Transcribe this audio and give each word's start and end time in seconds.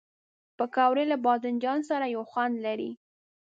پکورې 0.57 1.03
له 1.11 1.17
بادنجان 1.25 1.79
سره 1.89 2.05
یو 2.15 2.23
خوند 2.31 2.53
لري 2.65 2.91